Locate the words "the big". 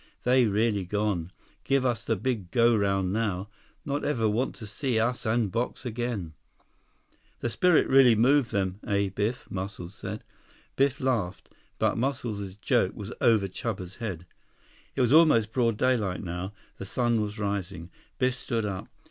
2.03-2.49